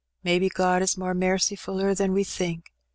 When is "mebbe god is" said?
0.23-0.97